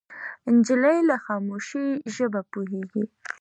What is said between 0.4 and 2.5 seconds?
نجلۍ له خاموشۍ ژبه